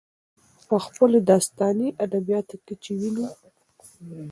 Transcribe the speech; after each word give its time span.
په 0.67 0.75
خپلو 0.85 1.17
داستاني 1.29 1.89
ادبياتو 2.05 2.55
کې 2.65 2.73
چې 2.83 2.91
وينو، 2.99 3.25